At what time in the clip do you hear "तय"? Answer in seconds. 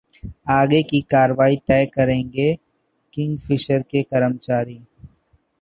1.67-1.85